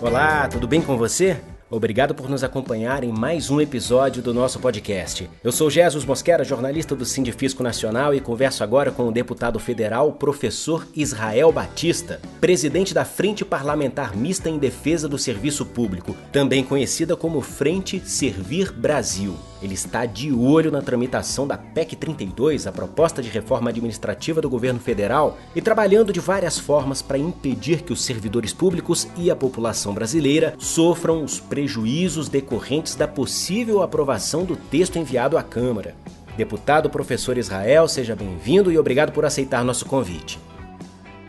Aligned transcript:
Olá, 0.00 0.46
tudo 0.46 0.68
bem 0.68 0.80
com 0.80 0.96
você? 0.96 1.40
Obrigado 1.68 2.14
por 2.14 2.30
nos 2.30 2.44
acompanhar 2.44 3.02
em 3.02 3.10
mais 3.10 3.50
um 3.50 3.60
episódio 3.60 4.22
do 4.22 4.32
nosso 4.32 4.60
podcast. 4.60 5.28
Eu 5.42 5.50
sou 5.50 5.68
Jesus 5.68 6.04
Mosquera, 6.04 6.44
jornalista 6.44 6.94
do 6.94 7.04
Sindifisco 7.04 7.64
Nacional 7.64 8.14
e 8.14 8.20
converso 8.20 8.62
agora 8.62 8.92
com 8.92 9.08
o 9.08 9.12
deputado 9.12 9.58
federal 9.58 10.12
professor 10.12 10.86
Israel 10.94 11.50
Batista, 11.50 12.20
presidente 12.40 12.94
da 12.94 13.04
Frente 13.04 13.44
Parlamentar 13.44 14.16
Mista 14.16 14.48
em 14.48 14.56
Defesa 14.56 15.08
do 15.08 15.18
Serviço 15.18 15.66
Público, 15.66 16.16
também 16.30 16.62
conhecida 16.62 17.16
como 17.16 17.40
Frente 17.40 18.00
Servir 18.00 18.70
Brasil. 18.72 19.36
Ele 19.60 19.74
está 19.74 20.06
de 20.06 20.32
olho 20.32 20.70
na 20.70 20.80
tramitação 20.80 21.46
da 21.46 21.58
PEC 21.58 21.96
32, 21.96 22.66
a 22.66 22.72
proposta 22.72 23.20
de 23.20 23.28
reforma 23.28 23.70
administrativa 23.70 24.40
do 24.40 24.48
governo 24.48 24.78
federal, 24.78 25.36
e 25.54 25.60
trabalhando 25.60 26.12
de 26.12 26.20
várias 26.20 26.58
formas 26.58 27.02
para 27.02 27.18
impedir 27.18 27.82
que 27.82 27.92
os 27.92 28.04
servidores 28.04 28.52
públicos 28.52 29.08
e 29.16 29.30
a 29.30 29.36
população 29.36 29.92
brasileira 29.92 30.54
sofram 30.58 31.24
os 31.24 31.40
prejuízos 31.40 32.28
decorrentes 32.28 32.94
da 32.94 33.08
possível 33.08 33.82
aprovação 33.82 34.44
do 34.44 34.54
texto 34.54 34.96
enviado 34.96 35.36
à 35.36 35.42
Câmara. 35.42 35.96
Deputado 36.36 36.88
professor 36.88 37.36
Israel, 37.36 37.88
seja 37.88 38.14
bem-vindo 38.14 38.70
e 38.70 38.78
obrigado 38.78 39.10
por 39.10 39.24
aceitar 39.24 39.64
nosso 39.64 39.84
convite. 39.86 40.38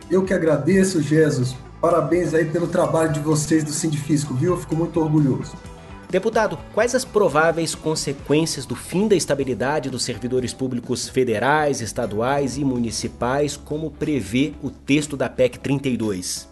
Eu 0.08 0.24
que 0.24 0.32
agradeço, 0.32 1.02
Jesus. 1.02 1.56
Parabéns 1.80 2.32
aí 2.32 2.44
pelo 2.44 2.68
trabalho 2.68 3.12
de 3.12 3.18
vocês 3.18 3.64
do 3.64 3.72
Sindifisco, 3.72 4.34
viu? 4.34 4.52
Eu 4.52 4.58
fico 4.58 4.76
muito 4.76 5.00
orgulhoso. 5.00 5.52
Deputado, 6.10 6.58
quais 6.74 6.92
as 6.92 7.04
prováveis 7.04 7.72
consequências 7.72 8.66
do 8.66 8.74
fim 8.74 9.06
da 9.06 9.14
estabilidade 9.14 9.88
dos 9.88 10.02
servidores 10.02 10.52
públicos 10.52 11.08
federais, 11.08 11.80
estaduais 11.80 12.58
e 12.58 12.64
municipais, 12.64 13.56
como 13.56 13.92
prevê 13.92 14.52
o 14.60 14.70
texto 14.70 15.16
da 15.16 15.28
PEC 15.28 15.60
32? 15.60 16.48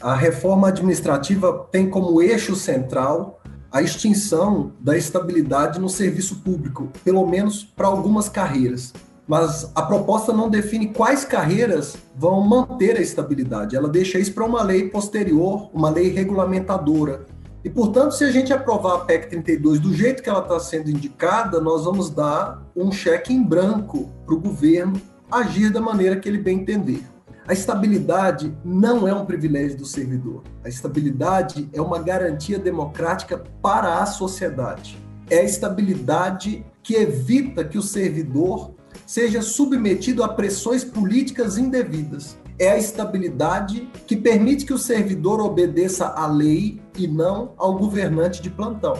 A 0.00 0.14
reforma 0.14 0.68
administrativa 0.68 1.66
tem 1.72 1.90
como 1.90 2.22
eixo 2.22 2.54
central 2.54 3.40
a 3.72 3.82
extinção 3.82 4.72
da 4.78 4.96
estabilidade 4.96 5.80
no 5.80 5.88
serviço 5.88 6.36
público, 6.36 6.88
pelo 7.02 7.26
menos 7.26 7.64
para 7.64 7.88
algumas 7.88 8.28
carreiras. 8.28 8.92
Mas 9.26 9.68
a 9.74 9.82
proposta 9.82 10.32
não 10.32 10.48
define 10.48 10.88
quais 10.88 11.24
carreiras 11.24 11.96
vão 12.14 12.40
manter 12.40 12.96
a 12.96 13.00
estabilidade. 13.00 13.74
Ela 13.74 13.88
deixa 13.88 14.18
isso 14.18 14.32
para 14.32 14.44
uma 14.44 14.62
lei 14.62 14.88
posterior, 14.90 15.70
uma 15.72 15.90
lei 15.90 16.08
regulamentadora, 16.10 17.26
e, 17.64 17.70
portanto, 17.70 18.12
se 18.12 18.24
a 18.24 18.30
gente 18.30 18.52
aprovar 18.52 18.94
a 18.96 18.98
PEC 19.00 19.30
32 19.30 19.78
do 19.78 19.94
jeito 19.94 20.22
que 20.22 20.28
ela 20.28 20.40
está 20.40 20.58
sendo 20.58 20.90
indicada, 20.90 21.60
nós 21.60 21.84
vamos 21.84 22.10
dar 22.10 22.66
um 22.74 22.90
cheque 22.90 23.32
em 23.32 23.42
branco 23.42 24.10
para 24.26 24.34
o 24.34 24.40
governo 24.40 25.00
agir 25.30 25.70
da 25.70 25.80
maneira 25.80 26.16
que 26.16 26.28
ele 26.28 26.38
bem 26.38 26.60
entender. 26.60 27.04
A 27.46 27.52
estabilidade 27.52 28.56
não 28.64 29.06
é 29.06 29.14
um 29.14 29.24
privilégio 29.24 29.78
do 29.78 29.86
servidor. 29.86 30.42
A 30.64 30.68
estabilidade 30.68 31.68
é 31.72 31.80
uma 31.80 32.00
garantia 32.00 32.58
democrática 32.58 33.42
para 33.60 33.98
a 33.98 34.06
sociedade. 34.06 34.98
É 35.30 35.38
a 35.38 35.44
estabilidade 35.44 36.64
que 36.82 36.94
evita 36.94 37.64
que 37.64 37.78
o 37.78 37.82
servidor 37.82 38.74
seja 39.06 39.40
submetido 39.40 40.22
a 40.22 40.28
pressões 40.28 40.84
políticas 40.84 41.58
indevidas 41.58 42.36
é 42.62 42.70
a 42.70 42.78
estabilidade 42.78 43.88
que 44.06 44.16
permite 44.16 44.64
que 44.64 44.72
o 44.72 44.78
servidor 44.78 45.40
obedeça 45.40 46.06
à 46.06 46.28
lei 46.28 46.80
e 46.96 47.08
não 47.08 47.54
ao 47.56 47.76
governante 47.76 48.40
de 48.40 48.48
plantão. 48.48 48.94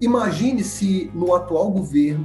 Imagine 0.00 0.62
se 0.62 1.10
no 1.12 1.34
atual 1.34 1.72
governo 1.72 2.24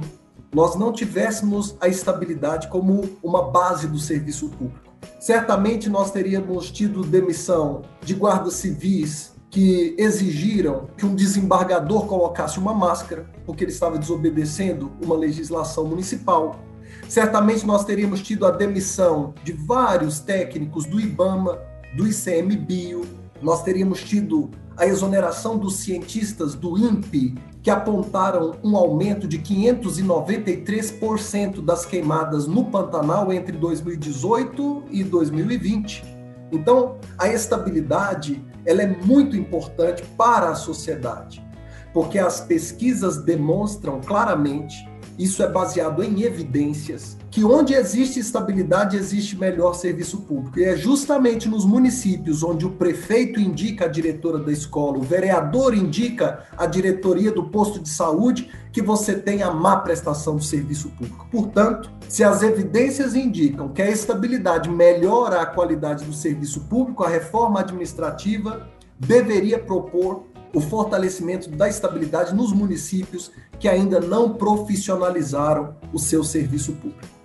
nós 0.54 0.76
não 0.76 0.92
tivéssemos 0.92 1.74
a 1.80 1.88
estabilidade 1.88 2.68
como 2.68 3.02
uma 3.20 3.50
base 3.50 3.88
do 3.88 3.98
serviço 3.98 4.48
público. 4.50 4.94
Certamente 5.18 5.90
nós 5.90 6.12
teríamos 6.12 6.70
tido 6.70 7.02
demissão 7.02 7.82
de 8.00 8.14
guardas 8.14 8.54
civis 8.54 9.32
que 9.50 9.96
exigiram 9.98 10.88
que 10.96 11.04
um 11.04 11.16
desembargador 11.16 12.06
colocasse 12.06 12.60
uma 12.60 12.72
máscara, 12.72 13.28
porque 13.44 13.64
ele 13.64 13.72
estava 13.72 13.98
desobedecendo 13.98 14.92
uma 15.02 15.16
legislação 15.16 15.84
municipal 15.84 16.60
certamente 17.08 17.66
nós 17.66 17.84
teríamos 17.84 18.20
tido 18.20 18.46
a 18.46 18.50
demissão 18.50 19.34
de 19.42 19.52
vários 19.52 20.20
técnicos 20.20 20.86
do 20.86 21.00
IBAMA, 21.00 21.58
do 21.96 22.06
ICMBio, 22.06 23.04
nós 23.42 23.62
teríamos 23.62 24.02
tido 24.02 24.50
a 24.76 24.86
exoneração 24.86 25.58
dos 25.58 25.76
cientistas 25.76 26.54
do 26.54 26.78
INPE, 26.78 27.34
que 27.62 27.70
apontaram 27.70 28.56
um 28.64 28.74
aumento 28.76 29.28
de 29.28 29.38
593% 29.38 31.62
das 31.62 31.84
queimadas 31.84 32.46
no 32.46 32.64
Pantanal 32.66 33.30
entre 33.32 33.56
2018 33.56 34.84
e 34.90 35.04
2020. 35.04 36.02
Então, 36.50 36.96
a 37.18 37.28
estabilidade 37.28 38.44
ela 38.64 38.82
é 38.82 38.86
muito 38.86 39.36
importante 39.36 40.02
para 40.16 40.48
a 40.50 40.54
sociedade, 40.54 41.44
porque 41.92 42.18
as 42.18 42.40
pesquisas 42.40 43.22
demonstram 43.22 44.00
claramente 44.00 44.88
isso 45.22 45.42
é 45.42 45.48
baseado 45.48 46.02
em 46.02 46.22
evidências 46.22 47.18
que 47.30 47.44
onde 47.44 47.74
existe 47.74 48.18
estabilidade 48.18 48.96
existe 48.96 49.36
melhor 49.36 49.74
serviço 49.74 50.22
público. 50.22 50.58
E 50.58 50.64
é 50.64 50.76
justamente 50.76 51.48
nos 51.48 51.64
municípios 51.64 52.42
onde 52.42 52.66
o 52.66 52.72
prefeito 52.72 53.38
indica 53.38 53.84
a 53.84 53.88
diretora 53.88 54.38
da 54.38 54.50
escola, 54.50 54.98
o 54.98 55.02
vereador 55.02 55.72
indica 55.72 56.44
a 56.56 56.66
diretoria 56.66 57.30
do 57.30 57.44
posto 57.44 57.78
de 57.78 57.88
saúde, 57.88 58.50
que 58.72 58.82
você 58.82 59.14
tem 59.14 59.42
a 59.42 59.50
má 59.50 59.76
prestação 59.76 60.36
do 60.36 60.42
serviço 60.42 60.90
público. 60.90 61.28
Portanto, 61.30 61.90
se 62.08 62.24
as 62.24 62.42
evidências 62.42 63.14
indicam 63.14 63.68
que 63.68 63.82
a 63.82 63.90
estabilidade 63.90 64.68
melhora 64.68 65.40
a 65.40 65.46
qualidade 65.46 66.04
do 66.04 66.12
serviço 66.12 66.62
público, 66.62 67.04
a 67.04 67.08
reforma 67.08 67.60
administrativa 67.60 68.68
deveria 68.98 69.58
propor 69.58 70.24
o 70.54 70.60
fortalecimento 70.60 71.50
da 71.50 71.68
estabilidade 71.68 72.34
nos 72.34 72.52
municípios 72.52 73.30
que 73.58 73.68
ainda 73.68 74.00
não 74.00 74.34
profissionalizaram 74.34 75.76
o 75.92 75.98
seu 75.98 76.24
serviço 76.24 76.72
público. 76.72 77.20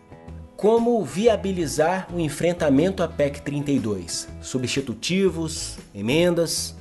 Como 0.56 1.04
viabilizar 1.04 2.08
o 2.14 2.20
enfrentamento 2.20 3.04
à 3.04 3.08
PEC 3.08 3.42
32? 3.42 4.28
Substitutivos, 4.42 5.78
emendas? 5.94 6.76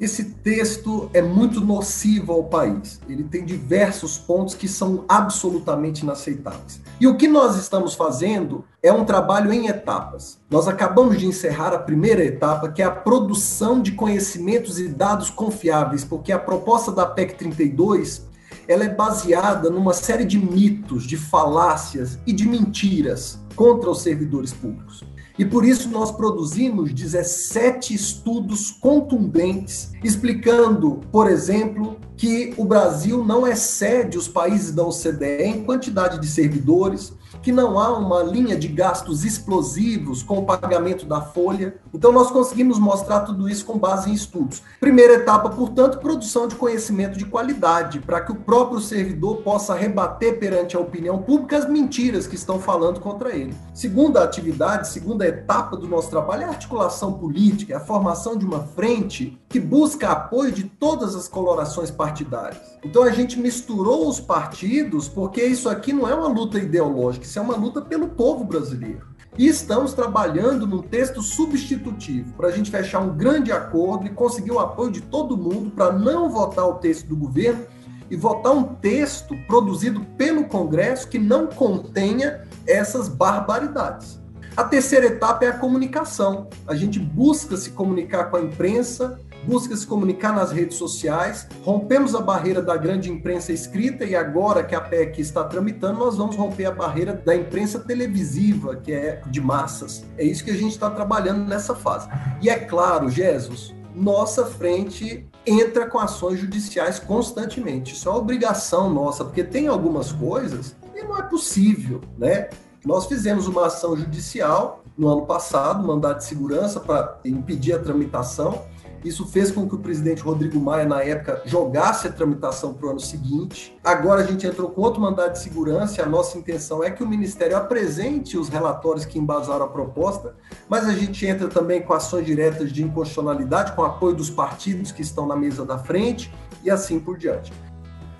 Esse 0.00 0.26
texto 0.26 1.10
é 1.12 1.20
muito 1.20 1.60
nocivo 1.60 2.32
ao 2.32 2.44
país. 2.44 3.00
Ele 3.08 3.24
tem 3.24 3.44
diversos 3.44 4.16
pontos 4.16 4.54
que 4.54 4.68
são 4.68 5.04
absolutamente 5.08 6.04
inaceitáveis. 6.04 6.80
E 7.00 7.06
o 7.08 7.16
que 7.16 7.26
nós 7.26 7.56
estamos 7.56 7.94
fazendo 7.94 8.64
é 8.80 8.92
um 8.92 9.04
trabalho 9.04 9.52
em 9.52 9.66
etapas. 9.66 10.38
Nós 10.48 10.68
acabamos 10.68 11.18
de 11.18 11.26
encerrar 11.26 11.74
a 11.74 11.80
primeira 11.80 12.24
etapa, 12.24 12.68
que 12.68 12.80
é 12.80 12.84
a 12.84 12.92
produção 12.92 13.82
de 13.82 13.90
conhecimentos 13.90 14.78
e 14.78 14.86
dados 14.86 15.30
confiáveis, 15.30 16.04
porque 16.04 16.30
a 16.30 16.38
proposta 16.38 16.92
da 16.92 17.04
PEC 17.04 17.34
32 17.34 18.28
ela 18.68 18.84
é 18.84 18.88
baseada 18.88 19.68
numa 19.68 19.94
série 19.94 20.24
de 20.24 20.38
mitos, 20.38 21.04
de 21.04 21.16
falácias 21.16 22.20
e 22.24 22.32
de 22.32 22.46
mentiras 22.46 23.40
contra 23.56 23.90
os 23.90 24.02
servidores 24.02 24.52
públicos. 24.52 25.02
E 25.38 25.44
por 25.44 25.64
isso 25.64 25.88
nós 25.88 26.10
produzimos 26.10 26.92
17 26.92 27.94
estudos 27.94 28.72
contundentes 28.72 29.92
explicando, 30.02 31.00
por 31.12 31.30
exemplo, 31.30 31.96
que 32.16 32.52
o 32.56 32.64
Brasil 32.64 33.24
não 33.24 33.46
excede 33.46 34.18
os 34.18 34.26
países 34.26 34.72
da 34.72 34.82
OCDE 34.82 35.44
em 35.44 35.64
quantidade 35.64 36.20
de 36.20 36.26
servidores, 36.26 37.12
que 37.42 37.52
não 37.52 37.78
há 37.78 37.96
uma 37.96 38.22
linha 38.22 38.56
de 38.56 38.68
gastos 38.68 39.24
explosivos 39.24 40.22
com 40.22 40.38
o 40.38 40.44
pagamento 40.44 41.06
da 41.06 41.20
folha. 41.20 41.76
Então, 41.92 42.12
nós 42.12 42.30
conseguimos 42.30 42.78
mostrar 42.78 43.20
tudo 43.20 43.48
isso 43.48 43.64
com 43.64 43.78
base 43.78 44.10
em 44.10 44.14
estudos. 44.14 44.62
Primeira 44.80 45.14
etapa, 45.14 45.50
portanto, 45.50 45.98
produção 45.98 46.48
de 46.48 46.54
conhecimento 46.54 47.16
de 47.16 47.24
qualidade, 47.24 48.00
para 48.00 48.20
que 48.20 48.32
o 48.32 48.36
próprio 48.36 48.80
servidor 48.80 49.38
possa 49.38 49.74
rebater 49.74 50.38
perante 50.38 50.76
a 50.76 50.80
opinião 50.80 51.18
pública 51.18 51.56
as 51.56 51.68
mentiras 51.68 52.26
que 52.26 52.34
estão 52.34 52.58
falando 52.58 53.00
contra 53.00 53.34
ele. 53.34 53.54
Segunda 53.72 54.22
atividade, 54.22 54.88
segunda 54.88 55.26
etapa 55.26 55.76
do 55.76 55.86
nosso 55.86 56.10
trabalho 56.10 56.42
é 56.42 56.46
a 56.46 56.50
articulação 56.50 57.12
política, 57.12 57.74
é 57.74 57.76
a 57.76 57.80
formação 57.80 58.36
de 58.36 58.44
uma 58.44 58.60
frente 58.60 59.38
que 59.48 59.58
busca 59.58 60.10
apoio 60.10 60.52
de 60.52 60.64
todas 60.64 61.14
as 61.14 61.26
colorações 61.26 61.90
partidárias. 61.90 62.60
Então, 62.84 63.02
a 63.02 63.10
gente 63.10 63.38
misturou 63.38 64.08
os 64.08 64.20
partidos 64.20 65.08
porque 65.08 65.42
isso 65.42 65.68
aqui 65.68 65.92
não 65.92 66.08
é 66.08 66.14
uma 66.14 66.28
luta 66.28 66.58
ideológica 66.58 67.24
isso 67.24 67.38
é 67.38 67.42
uma 67.42 67.56
luta 67.56 67.80
pelo 67.80 68.08
povo 68.08 68.44
brasileiro. 68.44 69.06
E 69.36 69.46
estamos 69.46 69.94
trabalhando 69.94 70.66
num 70.66 70.82
texto 70.82 71.22
substitutivo 71.22 72.32
para 72.34 72.48
a 72.48 72.50
gente 72.50 72.70
fechar 72.70 73.00
um 73.00 73.16
grande 73.16 73.52
acordo 73.52 74.06
e 74.06 74.10
conseguir 74.10 74.50
o 74.50 74.58
apoio 74.58 74.90
de 74.90 75.00
todo 75.00 75.36
mundo 75.36 75.70
para 75.70 75.92
não 75.92 76.28
votar 76.28 76.66
o 76.66 76.74
texto 76.74 77.06
do 77.06 77.16
governo 77.16 77.64
e 78.10 78.16
votar 78.16 78.52
um 78.52 78.64
texto 78.64 79.36
produzido 79.46 80.00
pelo 80.16 80.44
Congresso 80.44 81.08
que 81.08 81.18
não 81.18 81.46
contenha 81.46 82.42
essas 82.66 83.08
barbaridades. 83.08 84.18
A 84.56 84.64
terceira 84.64 85.06
etapa 85.06 85.44
é 85.44 85.48
a 85.48 85.56
comunicação. 85.56 86.48
A 86.66 86.74
gente 86.74 86.98
busca 86.98 87.56
se 87.56 87.70
comunicar 87.70 88.24
com 88.24 88.38
a 88.38 88.40
imprensa, 88.40 89.20
busca 89.44 89.76
se 89.76 89.86
comunicar 89.86 90.34
nas 90.34 90.50
redes 90.50 90.76
sociais, 90.76 91.48
rompemos 91.62 92.14
a 92.14 92.20
barreira 92.20 92.60
da 92.60 92.76
grande 92.76 93.10
imprensa 93.10 93.52
escrita 93.52 94.04
e 94.04 94.14
agora 94.14 94.62
que 94.62 94.74
a 94.74 94.80
PEC 94.80 95.20
está 95.20 95.44
tramitando, 95.44 95.98
nós 95.98 96.16
vamos 96.16 96.36
romper 96.36 96.66
a 96.66 96.72
barreira 96.72 97.12
da 97.12 97.34
imprensa 97.34 97.78
televisiva, 97.78 98.76
que 98.76 98.92
é 98.92 99.22
de 99.26 99.40
massas. 99.40 100.04
É 100.16 100.24
isso 100.24 100.44
que 100.44 100.50
a 100.50 100.56
gente 100.56 100.72
está 100.72 100.90
trabalhando 100.90 101.46
nessa 101.46 101.74
fase. 101.74 102.08
E 102.40 102.50
é 102.50 102.58
claro, 102.58 103.08
Jesus, 103.08 103.74
nossa 103.94 104.46
frente 104.46 105.28
entra 105.46 105.86
com 105.86 105.98
ações 105.98 106.38
judiciais 106.38 106.98
constantemente. 106.98 107.94
Isso 107.94 108.08
é 108.08 108.12
uma 108.12 108.18
obrigação 108.18 108.92
nossa, 108.92 109.24
porque 109.24 109.42
tem 109.42 109.66
algumas 109.66 110.12
coisas 110.12 110.76
que 110.94 111.02
não 111.02 111.18
é 111.18 111.22
possível, 111.22 112.00
né? 112.16 112.48
Nós 112.84 113.06
fizemos 113.06 113.46
uma 113.46 113.66
ação 113.66 113.96
judicial 113.96 114.84
no 114.96 115.08
ano 115.08 115.26
passado, 115.26 115.86
mandado 115.86 116.18
de 116.18 116.24
segurança 116.24 116.80
para 116.80 117.18
impedir 117.24 117.72
a 117.74 117.78
tramitação. 117.78 118.62
Isso 119.04 119.26
fez 119.26 119.50
com 119.50 119.68
que 119.68 119.74
o 119.74 119.78
presidente 119.78 120.22
Rodrigo 120.22 120.58
Maia, 120.58 120.84
na 120.84 121.02
época, 121.02 121.42
jogasse 121.44 122.08
a 122.08 122.12
tramitação 122.12 122.74
para 122.74 122.86
o 122.86 122.90
ano 122.90 123.00
seguinte. 123.00 123.76
Agora 123.84 124.22
a 124.22 124.26
gente 124.26 124.46
entrou 124.46 124.70
com 124.70 124.80
outro 124.80 125.00
mandado 125.00 125.32
de 125.32 125.38
segurança 125.38 126.00
e 126.00 126.04
a 126.04 126.06
nossa 126.06 126.36
intenção 126.36 126.82
é 126.82 126.90
que 126.90 127.02
o 127.02 127.08
Ministério 127.08 127.56
apresente 127.56 128.36
os 128.36 128.48
relatórios 128.48 129.04
que 129.04 129.18
embasaram 129.18 129.64
a 129.64 129.68
proposta, 129.68 130.34
mas 130.68 130.86
a 130.86 130.92
gente 130.92 131.24
entra 131.26 131.46
também 131.48 131.80
com 131.80 131.92
ações 131.92 132.26
diretas 132.26 132.72
de 132.72 132.82
inconstitucionalidade, 132.82 133.72
com 133.72 133.84
apoio 133.84 134.16
dos 134.16 134.30
partidos 134.30 134.90
que 134.90 135.02
estão 135.02 135.26
na 135.26 135.36
mesa 135.36 135.64
da 135.64 135.78
frente 135.78 136.32
e 136.64 136.70
assim 136.70 136.98
por 136.98 137.16
diante. 137.16 137.52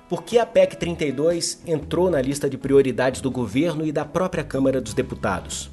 Por 0.08 0.22
que 0.22 0.38
a 0.38 0.46
PEC 0.46 0.76
32 0.76 1.60
entrou 1.66 2.08
na 2.08 2.22
lista 2.22 2.48
de 2.48 2.56
prioridades 2.56 3.20
do 3.20 3.30
governo 3.30 3.84
e 3.84 3.92
da 3.92 4.04
própria 4.04 4.42
Câmara 4.42 4.80
dos 4.80 4.94
Deputados? 4.94 5.70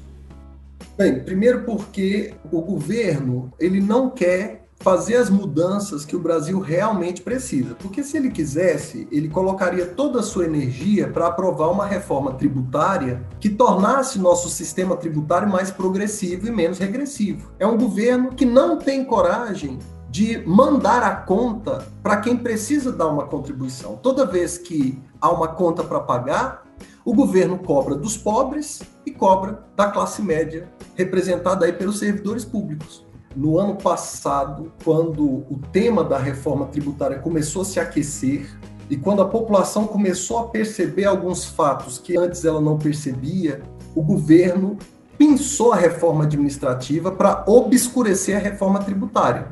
Bem, 0.96 1.20
primeiro 1.20 1.64
porque 1.64 2.34
o 2.50 2.60
governo 2.60 3.52
ele 3.58 3.80
não 3.80 4.10
quer 4.10 4.65
fazer 4.78 5.16
as 5.16 5.30
mudanças 5.30 6.04
que 6.04 6.14
o 6.14 6.20
Brasil 6.20 6.60
realmente 6.60 7.22
precisa. 7.22 7.74
Porque 7.74 8.02
se 8.02 8.16
ele 8.16 8.30
quisesse, 8.30 9.08
ele 9.10 9.28
colocaria 9.28 9.86
toda 9.86 10.20
a 10.20 10.22
sua 10.22 10.44
energia 10.44 11.08
para 11.08 11.26
aprovar 11.26 11.70
uma 11.70 11.86
reforma 11.86 12.34
tributária 12.34 13.22
que 13.40 13.48
tornasse 13.48 14.18
nosso 14.18 14.48
sistema 14.48 14.96
tributário 14.96 15.48
mais 15.48 15.70
progressivo 15.70 16.46
e 16.46 16.50
menos 16.50 16.78
regressivo. 16.78 17.50
É 17.58 17.66
um 17.66 17.76
governo 17.76 18.32
que 18.32 18.44
não 18.44 18.78
tem 18.78 19.04
coragem 19.04 19.78
de 20.08 20.42
mandar 20.46 21.02
a 21.02 21.14
conta 21.14 21.86
para 22.02 22.18
quem 22.18 22.36
precisa 22.36 22.92
dar 22.92 23.08
uma 23.08 23.26
contribuição. 23.26 23.96
Toda 23.96 24.24
vez 24.24 24.56
que 24.56 25.02
há 25.20 25.30
uma 25.30 25.48
conta 25.48 25.82
para 25.82 26.00
pagar, 26.00 26.64
o 27.04 27.14
governo 27.14 27.58
cobra 27.58 27.94
dos 27.94 28.16
pobres 28.16 28.82
e 29.04 29.12
cobra 29.12 29.64
da 29.76 29.90
classe 29.90 30.22
média, 30.22 30.68
representada 30.94 31.64
aí 31.64 31.72
pelos 31.72 31.98
servidores 31.98 32.44
públicos. 32.44 33.05
No 33.36 33.58
ano 33.58 33.76
passado, 33.76 34.72
quando 34.82 35.22
o 35.22 35.60
tema 35.70 36.02
da 36.02 36.16
reforma 36.16 36.64
tributária 36.68 37.18
começou 37.18 37.60
a 37.60 37.64
se 37.66 37.78
aquecer, 37.78 38.48
e 38.88 38.96
quando 38.96 39.20
a 39.20 39.28
população 39.28 39.86
começou 39.86 40.38
a 40.38 40.48
perceber 40.48 41.04
alguns 41.04 41.44
fatos 41.44 41.98
que 41.98 42.16
antes 42.16 42.46
ela 42.46 42.62
não 42.62 42.78
percebia, 42.78 43.60
o 43.94 44.00
governo 44.00 44.78
pensou 45.18 45.74
a 45.74 45.76
reforma 45.76 46.24
administrativa 46.24 47.10
para 47.10 47.44
obscurecer 47.46 48.36
a 48.36 48.40
reforma 48.40 48.78
tributária. 48.78 49.48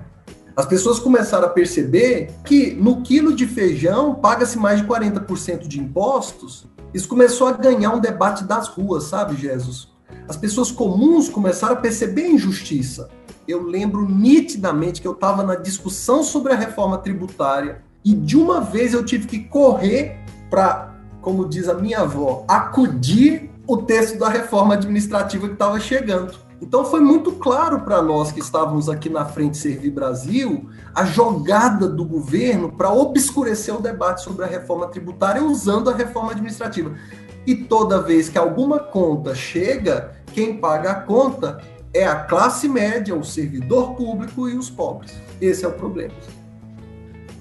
As 0.56 0.64
pessoas 0.64 0.98
começaram 0.98 1.46
a 1.46 1.50
perceber 1.50 2.30
que 2.42 2.72
no 2.72 3.02
quilo 3.02 3.36
de 3.36 3.46
feijão 3.46 4.14
paga-se 4.14 4.56
mais 4.56 4.80
de 4.80 4.86
40% 4.86 5.68
de 5.68 5.78
impostos. 5.78 6.66
Isso 6.94 7.08
começou 7.08 7.48
a 7.48 7.52
ganhar 7.52 7.90
um 7.90 8.00
debate 8.00 8.44
das 8.44 8.66
ruas, 8.66 9.04
sabe, 9.04 9.36
Jesus? 9.36 9.92
As 10.26 10.38
pessoas 10.38 10.70
comuns 10.70 11.28
começaram 11.28 11.74
a 11.74 11.80
perceber 11.80 12.22
a 12.22 12.30
injustiça. 12.30 13.10
Eu 13.46 13.62
lembro 13.62 14.08
nitidamente 14.08 15.02
que 15.02 15.08
eu 15.08 15.12
estava 15.12 15.42
na 15.42 15.54
discussão 15.54 16.22
sobre 16.22 16.52
a 16.52 16.56
reforma 16.56 16.96
tributária 16.98 17.82
e 18.04 18.14
de 18.14 18.36
uma 18.36 18.60
vez 18.60 18.94
eu 18.94 19.04
tive 19.04 19.26
que 19.26 19.40
correr 19.40 20.18
para, 20.48 20.94
como 21.20 21.48
diz 21.48 21.68
a 21.68 21.74
minha 21.74 22.00
avó, 22.00 22.44
acudir 22.48 23.50
o 23.66 23.78
texto 23.78 24.18
da 24.18 24.28
reforma 24.28 24.74
administrativa 24.74 25.46
que 25.46 25.54
estava 25.54 25.78
chegando. 25.78 26.34
Então 26.60 26.84
foi 26.86 27.00
muito 27.00 27.32
claro 27.32 27.80
para 27.80 28.00
nós 28.00 28.32
que 28.32 28.40
estávamos 28.40 28.88
aqui 28.88 29.10
na 29.10 29.26
frente 29.26 29.58
Servir 29.58 29.90
Brasil 29.90 30.70
a 30.94 31.04
jogada 31.04 31.86
do 31.86 32.04
governo 32.04 32.72
para 32.72 32.90
obscurecer 32.90 33.74
o 33.74 33.80
debate 33.80 34.22
sobre 34.22 34.44
a 34.44 34.48
reforma 34.48 34.86
tributária 34.86 35.42
usando 35.42 35.90
a 35.90 35.94
reforma 35.94 36.32
administrativa. 36.32 36.94
E 37.46 37.54
toda 37.54 38.00
vez 38.00 38.30
que 38.30 38.38
alguma 38.38 38.78
conta 38.78 39.34
chega, 39.34 40.12
quem 40.32 40.56
paga 40.56 40.92
a 40.92 40.94
conta 40.94 41.60
é 41.94 42.04
a 42.04 42.16
classe 42.16 42.68
média, 42.68 43.14
o 43.14 43.22
servidor 43.22 43.94
público 43.94 44.48
e 44.48 44.56
os 44.56 44.68
pobres. 44.68 45.14
Esse 45.40 45.64
é 45.64 45.68
o 45.68 45.72
problema. 45.72 46.12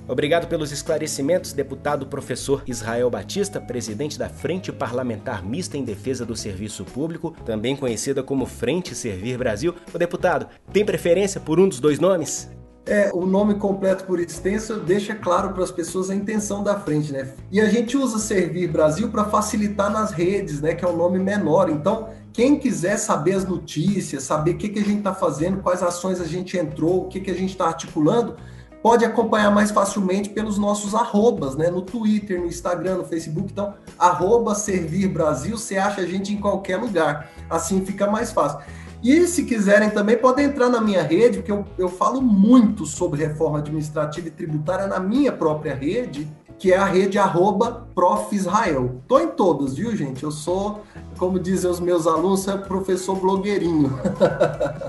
Obrigado 0.07 0.47
pelos 0.47 0.71
esclarecimentos, 0.71 1.53
deputado 1.53 2.05
professor 2.05 2.61
Israel 2.67 3.09
Batista, 3.09 3.59
presidente 3.59 4.19
da 4.19 4.27
Frente 4.29 4.71
Parlamentar 4.71 5.43
Mista 5.43 5.77
em 5.77 5.83
Defesa 5.83 6.25
do 6.25 6.35
Serviço 6.35 6.83
Público, 6.83 7.33
também 7.45 7.75
conhecida 7.75 8.21
como 8.21 8.45
Frente 8.45 8.93
Servir 8.93 9.37
Brasil. 9.37 9.73
O 9.93 9.97
deputado, 9.97 10.47
tem 10.73 10.85
preferência 10.85 11.39
por 11.39 11.57
um 11.59 11.67
dos 11.67 11.79
dois 11.79 11.99
nomes? 11.99 12.51
É, 12.85 13.11
o 13.13 13.25
nome 13.25 13.55
completo 13.55 14.03
por 14.03 14.19
extenso 14.19 14.75
deixa 14.75 15.15
claro 15.15 15.53
para 15.53 15.63
as 15.63 15.71
pessoas 15.71 16.09
a 16.09 16.15
intenção 16.15 16.61
da 16.61 16.77
frente, 16.77 17.13
né? 17.13 17.29
E 17.49 17.61
a 17.61 17.69
gente 17.69 17.95
usa 17.95 18.19
Servir 18.19 18.67
Brasil 18.67 19.07
para 19.07 19.23
facilitar 19.23 19.89
nas 19.89 20.11
redes, 20.11 20.59
né? 20.59 20.75
Que 20.75 20.83
é 20.83 20.87
um 20.87 20.97
nome 20.97 21.17
menor. 21.17 21.69
Então, 21.69 22.09
quem 22.33 22.57
quiser 22.57 22.97
saber 22.97 23.35
as 23.35 23.45
notícias, 23.45 24.23
saber 24.23 24.55
o 24.55 24.57
que, 24.57 24.67
que 24.67 24.79
a 24.79 24.83
gente 24.83 24.97
está 24.97 25.13
fazendo, 25.13 25.61
quais 25.61 25.83
ações 25.83 26.19
a 26.19 26.25
gente 26.25 26.57
entrou, 26.57 27.03
o 27.03 27.07
que, 27.07 27.19
que 27.19 27.29
a 27.29 27.35
gente 27.35 27.51
está 27.51 27.67
articulando, 27.67 28.35
pode 28.81 29.05
acompanhar 29.05 29.51
mais 29.51 29.69
facilmente 29.69 30.29
pelos 30.29 30.57
nossos 30.57 30.95
arrobas, 30.95 31.55
né? 31.55 31.69
No 31.69 31.83
Twitter, 31.83 32.39
no 32.39 32.47
Instagram, 32.47 32.97
no 32.97 33.05
Facebook. 33.05 33.51
Então, 33.51 33.75
arroba 33.99 34.55
Servir 34.55 35.07
Brasil, 35.07 35.57
você 35.57 35.77
acha 35.77 36.01
a 36.01 36.05
gente 36.07 36.33
em 36.33 36.37
qualquer 36.37 36.77
lugar. 36.77 37.29
Assim 37.47 37.85
fica 37.85 38.07
mais 38.09 38.31
fácil. 38.31 38.59
E 39.03 39.27
se 39.27 39.43
quiserem 39.43 39.89
também, 39.89 40.17
podem 40.17 40.45
entrar 40.45 40.69
na 40.69 40.81
minha 40.81 41.03
rede, 41.03 41.37
porque 41.37 41.51
eu, 41.51 41.65
eu 41.77 41.89
falo 41.89 42.21
muito 42.21 42.85
sobre 42.85 43.23
reforma 43.23 43.59
administrativa 43.59 44.27
e 44.27 44.31
tributária 44.31 44.87
na 44.87 44.99
minha 44.99 45.31
própria 45.31 45.75
rede, 45.75 46.27
que 46.57 46.71
é 46.71 46.77
a 46.77 46.85
rede 46.85 47.17
arroba 47.17 47.87
Prof. 47.93 48.35
Israel. 48.35 49.01
Tô 49.07 49.19
em 49.19 49.29
todas, 49.29 49.75
viu, 49.75 49.95
gente? 49.95 50.23
Eu 50.23 50.31
sou, 50.31 50.83
como 51.17 51.39
dizem 51.39 51.69
os 51.69 51.79
meus 51.79 52.07
alunos, 52.07 52.47
é 52.47 52.57
professor 52.57 53.15
blogueirinho. 53.15 53.99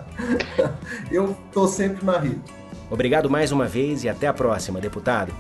eu 1.11 1.37
tô 1.53 1.67
sempre 1.67 2.05
na 2.05 2.19
rede. 2.19 2.41
Obrigado 2.91 3.29
mais 3.29 3.53
uma 3.53 3.67
vez 3.67 4.05
e 4.05 4.09
até 4.09 4.27
a 4.27 4.33
próxima, 4.33 4.81
deputado. 4.81 5.33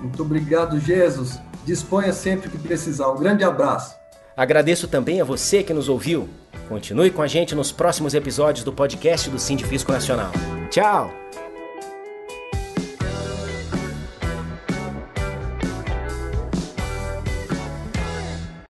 Muito 0.00 0.22
obrigado, 0.22 0.78
Jesus. 0.78 1.40
Disponha 1.64 2.12
sempre 2.12 2.48
que 2.48 2.58
precisar. 2.58 3.10
Um 3.10 3.16
grande 3.16 3.44
abraço. 3.44 3.96
Agradeço 4.36 4.86
também 4.86 5.20
a 5.20 5.24
você 5.24 5.62
que 5.62 5.72
nos 5.72 5.88
ouviu. 5.88 6.28
Continue 6.68 7.10
com 7.10 7.22
a 7.22 7.26
gente 7.26 7.54
nos 7.54 7.72
próximos 7.72 8.14
episódios 8.14 8.64
do 8.64 8.72
podcast 8.72 9.28
do 9.30 9.38
Sindifisco 9.38 9.90
Nacional. 9.90 10.30
Tchau! 10.70 11.27